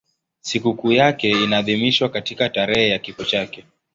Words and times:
Sikukuu 0.41 0.91
yake 0.91 1.29
inaadhimishwa 1.29 2.09
katika 2.09 2.49
tarehe 2.49 2.89
ya 2.89 2.99
kifo 2.99 3.23
chake. 3.25 3.65